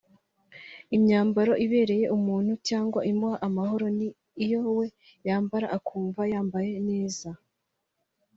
[0.95, 4.07] Imyambaro ibereye umuntu cyangwa imuha amahoro ni
[4.43, 4.87] iyo we
[5.27, 7.29] yambara akumva yambaye neza